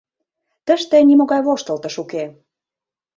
[0.65, 2.23] Тыште нимогай воштыл тыш уке.